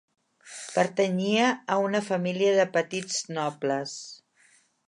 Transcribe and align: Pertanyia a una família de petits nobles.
Pertanyia 0.77 1.51
a 1.75 1.77
una 1.89 2.03
família 2.09 2.57
de 2.63 2.67
petits 2.81 3.23
nobles. 3.39 3.97